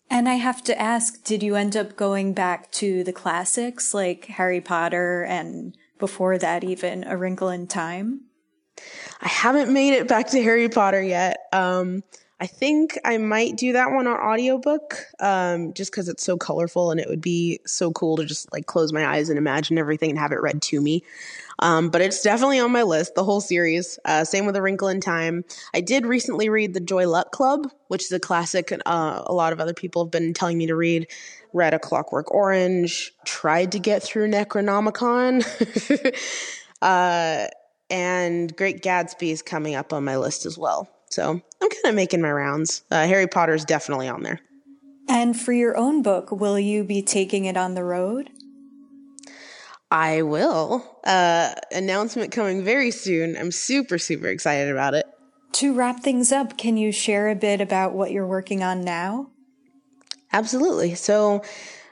And 0.09 0.29
I 0.29 0.35
have 0.35 0.63
to 0.65 0.81
ask, 0.81 1.25
did 1.25 1.43
you 1.43 1.57
end 1.57 1.77
up 1.77 1.97
going 1.97 2.35
back 2.35 2.71
to 2.73 3.03
the 3.03 3.13
classics 3.13 3.95
like 3.95 4.27
Harry 4.27 4.61
Potter 4.61 5.25
and 5.25 5.77
before 5.99 6.37
that 6.39 6.63
even 6.63 7.05
A 7.05 7.17
Wrinkle 7.17 7.49
in 7.49 7.67
Time? 7.67 8.21
I 9.21 9.29
haven't 9.29 9.73
made 9.73 9.95
it 9.95 10.09
back 10.09 10.29
to 10.29 10.43
Harry 10.43 10.69
Potter 10.69 11.03
yet. 11.03 11.39
Um, 11.53 12.03
I 12.43 12.47
think 12.47 12.99
I 13.05 13.19
might 13.19 13.57
do 13.57 13.75
that 13.75 13.93
one 13.93 14.09
on 14.09 14.19
audiobook 14.19 14.97
um, 15.21 15.73
just 15.75 15.93
because 15.93 16.09
it's 16.09 16.25
so 16.25 16.37
colorful 16.37 16.91
and 16.91 16.99
it 16.99 17.09
would 17.09 17.21
be 17.21 17.61
so 17.67 17.93
cool 17.93 18.17
to 18.17 18.25
just 18.25 18.53
like 18.53 18.67
close 18.67 18.93
my 18.93 19.07
eyes 19.07 19.29
and 19.29 19.39
imagine 19.39 19.79
everything 19.79 20.11
and 20.11 20.19
have 20.19 20.33
it 20.33 20.43
read 20.43 20.61
to 20.63 20.81
me. 20.81 21.05
Um, 21.61 21.89
but 21.89 22.01
it's 22.01 22.21
definitely 22.21 22.59
on 22.59 22.73
my 22.73 22.83
list, 22.83 23.15
the 23.15 23.23
whole 23.23 23.41
series. 23.41 23.97
Uh, 24.05 24.25
same 24.25 24.45
with 24.45 24.57
A 24.57 24.61
Wrinkle 24.61 24.89
in 24.89 25.01
Time. 25.01 25.45
I 25.73 25.81
did 25.81 26.05
recently 26.05 26.49
read 26.49 26.75
The 26.75 26.81
Joy 26.81 27.07
Luck 27.09 27.31
Club, 27.31 27.71
which 27.87 28.03
is 28.03 28.11
a 28.11 28.19
classic 28.19 28.73
uh, 28.73 29.23
a 29.25 29.33
lot 29.33 29.53
of 29.53 29.61
other 29.61 29.73
people 29.73 30.05
have 30.05 30.11
been 30.11 30.35
telling 30.35 30.59
me 30.59 30.67
to 30.67 30.75
read. 30.75 31.07
Read 31.53 31.75
A 31.75 31.79
Clockwork 31.79 32.35
Orange, 32.35 33.13
tried 33.25 33.71
to 33.71 33.79
get 33.79 34.03
through 34.03 34.29
Necronomicon. 34.29 35.47
uh, 36.83 37.47
and 37.89 38.57
Great 38.57 38.83
Gatsby 38.83 39.31
is 39.31 39.43
coming 39.43 39.77
up 39.77 39.93
on 39.93 40.03
my 40.03 40.17
list 40.17 40.45
as 40.45 40.59
well. 40.59 40.89
So 41.13 41.31
I'm 41.31 41.69
kind 41.69 41.87
of 41.87 41.95
making 41.95 42.23
my 42.23 42.33
rounds. 42.33 42.83
Uh, 42.91 43.07
Harry 43.07 43.27
Potter 43.27 43.55
is 43.55 43.65
definitely 43.65 44.09
on 44.09 44.23
there. 44.23 44.41
And 45.09 45.39
for 45.39 45.53
your 45.53 45.77
own 45.77 46.03
book, 46.03 46.31
will 46.31 46.59
you 46.59 46.85
be 46.85 47.03
taking 47.03 47.45
it 47.45 47.57
on 47.57 47.75
the 47.75 47.85
road? 47.85 48.31
I 49.91 50.23
will. 50.23 50.99
Uh, 51.05 51.53
announcement 51.71 52.33
coming 52.33 52.65
very 52.65 52.91
soon. 52.91 53.37
I'm 53.37 53.53
super, 53.53 53.99
super 53.99 54.29
excited 54.29 54.71
about 54.71 54.95
it. 54.95 55.05
To 55.53 55.75
wrap 55.75 56.01
things 56.01 56.33
up, 56.33 56.57
can 56.57 56.79
you 56.79 56.91
share 56.93 57.29
a 57.29 57.35
bit 57.35 57.61
about 57.61 57.93
what 57.93 58.11
you're 58.11 58.27
working 58.27 58.63
on 58.63 58.83
now? 58.83 59.29
Absolutely. 60.33 60.95
So, 60.95 61.43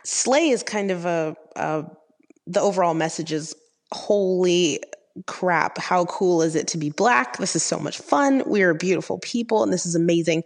Slay 0.03 0.49
is 0.49 0.62
kind 0.62 0.91
of 0.91 1.05
a, 1.05 1.37
a 1.57 1.85
the 2.47 2.61
overall 2.61 2.95
message 2.95 3.33
is 3.33 3.55
holy 3.93 4.81
crap, 5.26 5.79
how 5.79 6.05
cool 6.07 6.43
is 6.43 6.55
it 6.55 6.67
to 6.69 6.79
be 6.79 6.90
black? 6.90 7.38
This 7.38 7.57
is 7.57 7.62
so 7.62 7.79
much 7.79 7.99
fun. 7.99 8.43
We 8.47 8.62
are 8.62 8.75
beautiful 8.75 9.19
people, 9.19 9.62
and 9.62 9.73
this 9.73 9.87
is 9.87 9.95
amazing. 9.95 10.45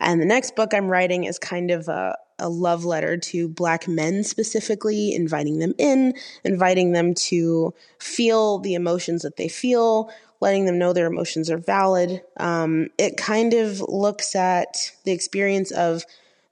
And 0.00 0.20
the 0.20 0.26
next 0.26 0.56
book 0.56 0.72
I'm 0.72 0.88
writing 0.88 1.24
is 1.24 1.38
kind 1.38 1.70
of 1.70 1.88
a, 1.88 2.16
a 2.38 2.48
love 2.48 2.84
letter 2.84 3.16
to 3.16 3.48
black 3.48 3.86
men 3.86 4.24
specifically, 4.24 5.14
inviting 5.14 5.58
them 5.58 5.74
in, 5.78 6.14
inviting 6.44 6.92
them 6.92 7.14
to 7.14 7.74
feel 7.98 8.58
the 8.58 8.74
emotions 8.74 9.22
that 9.22 9.36
they 9.36 9.48
feel, 9.48 10.10
letting 10.40 10.64
them 10.64 10.78
know 10.78 10.92
their 10.92 11.06
emotions 11.06 11.50
are 11.50 11.58
valid. 11.58 12.22
Um, 12.38 12.88
it 12.98 13.16
kind 13.16 13.52
of 13.52 13.80
looks 13.80 14.34
at 14.34 14.92
the 15.04 15.12
experience 15.12 15.70
of 15.70 16.04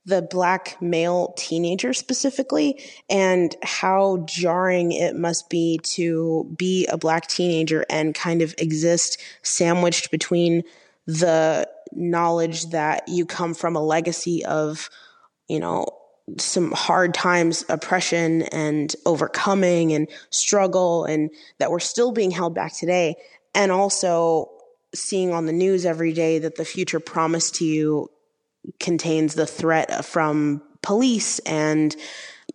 the 0.09 0.23
black 0.23 0.81
male 0.81 1.35
teenager 1.37 1.93
specifically 1.93 2.83
and 3.11 3.55
how 3.63 4.25
jarring 4.27 4.91
it 4.93 5.15
must 5.15 5.51
be 5.51 5.79
to 5.83 6.51
be 6.57 6.87
a 6.87 6.97
black 6.97 7.27
teenager 7.27 7.85
and 7.91 8.15
kind 8.15 8.41
of 8.41 8.55
exist 8.57 9.21
sandwiched 9.43 10.11
between 10.11 10.63
the 11.07 11.69
knowledge 11.93 12.71
that 12.71 13.07
you 13.07 13.27
come 13.27 13.53
from 13.53 13.77
a 13.77 13.83
legacy 13.83 14.45
of, 14.47 14.89
you 15.47 15.61
know, 15.61 15.87
some 16.39 16.73
hard 16.73 17.13
times, 17.13 17.65
oppression 17.69 18.43
and 18.43 18.95
overcoming 19.05 19.93
and 19.93 20.09
struggle, 20.31 21.05
and 21.05 21.31
that 21.59 21.71
we're 21.71 21.79
still 21.79 22.13
being 22.13 22.31
held 22.31 22.55
back 22.55 22.75
today. 22.75 23.15
And 23.55 23.71
also 23.71 24.51
seeing 24.95 25.33
on 25.35 25.45
the 25.45 25.53
news 25.53 25.85
every 25.85 26.15
day 26.15 26.39
that 26.39 26.57
the 26.57 26.65
future 26.65 27.01
promised 27.01 27.57
to 27.57 27.65
you 27.65 28.11
contains 28.81 29.35
the 29.35 29.47
threat 29.47 30.05
from 30.05 30.63
police 30.83 31.39
and 31.41 31.97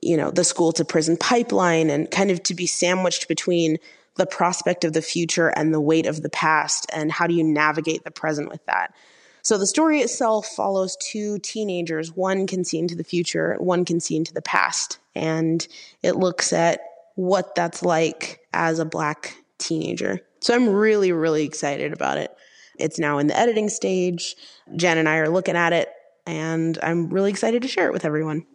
you 0.02 0.18
know 0.18 0.32
the 0.32 0.44
school 0.44 0.72
to 0.72 0.86
prison 0.86 1.18
pipeline 1.18 1.90
and 1.90 2.10
kind 2.12 2.32
of 2.32 2.42
to 2.44 2.54
be 2.54 2.66
sandwiched 2.66 3.28
between 3.28 3.78
the 4.16 4.26
prospect 4.26 4.84
of 4.84 4.94
the 4.94 5.02
future 5.02 5.48
and 5.50 5.74
the 5.74 5.82
weight 5.82 6.06
of 6.06 6.22
the 6.22 6.30
past 6.30 6.86
and 6.94 7.12
how 7.12 7.26
do 7.26 7.34
you 7.34 7.44
navigate 7.44 8.04
the 8.04 8.12
present 8.12 8.50
with 8.50 8.64
that. 8.68 8.94
So 9.42 9.58
the 9.58 9.68
story 9.68 10.00
itself 10.02 10.48
follows 10.48 10.96
two 11.02 11.40
teenagers. 11.40 12.16
One 12.16 12.48
can 12.48 12.64
see 12.64 12.78
into 12.78 12.96
the 12.96 13.04
future 13.04 13.56
one 13.60 13.86
can 13.86 14.00
see 14.00 14.16
into 14.16 14.34
the 14.34 14.42
past 14.42 15.00
and 15.16 15.68
it 16.02 16.16
looks 16.16 16.54
at 16.54 16.82
what 17.16 17.56
that's 17.56 17.84
like 17.84 18.40
as 18.54 18.80
a 18.80 18.86
black 18.86 19.36
teenager. 19.58 20.20
So 20.42 20.54
i'm 20.54 20.70
really 20.70 21.12
really 21.12 21.46
excited 21.46 21.94
about 21.94 22.18
it 22.18 22.36
it's 22.80 23.00
now 23.00 23.18
in 23.18 23.28
the 23.28 23.38
editing 23.38 23.70
stage 23.70 24.36
jen 24.76 24.98
and 24.98 25.10
i 25.10 25.18
are 25.18 25.30
looking 25.30 25.56
at 25.56 25.74
it 25.74 25.90
and 26.26 26.78
I'm 26.82 27.10
really 27.10 27.30
excited 27.30 27.62
to 27.62 27.68
share 27.68 27.88
it 27.88 27.94
with 27.94 28.06
everyone. 28.06 28.46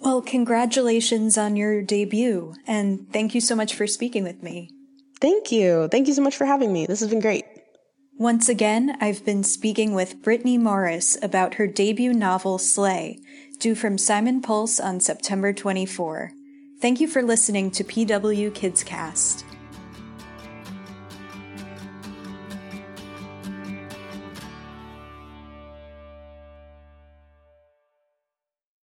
Well, 0.00 0.20
congratulations 0.20 1.38
on 1.38 1.56
your 1.56 1.80
debut, 1.82 2.54
and 2.66 3.12
thank 3.12 3.34
you 3.34 3.40
so 3.40 3.54
much 3.54 3.74
for 3.74 3.86
speaking 3.86 4.24
with 4.24 4.42
me. 4.42 4.68
Thank 5.20 5.52
you. 5.52 5.88
Thank 5.88 6.08
you 6.08 6.14
so 6.14 6.22
much 6.22 6.36
for 6.36 6.44
having 6.44 6.72
me. 6.72 6.86
This 6.86 7.00
has 7.00 7.10
been 7.10 7.20
great. 7.20 7.44
Once 8.18 8.48
again, 8.48 8.96
I've 9.00 9.24
been 9.24 9.44
speaking 9.44 9.94
with 9.94 10.20
Brittney 10.22 10.58
Morris 10.58 11.16
about 11.22 11.54
her 11.54 11.66
debut 11.68 12.12
novel, 12.12 12.58
Slay, 12.58 13.20
due 13.58 13.76
from 13.76 13.96
Simon 13.96 14.42
Pulse 14.42 14.80
on 14.80 15.00
September 15.00 15.52
24. 15.52 16.32
Thank 16.80 17.00
you 17.00 17.06
for 17.06 17.22
listening 17.22 17.70
to 17.70 17.84
PW 17.84 18.52
Kids 18.52 18.82
Cast. 18.82 19.44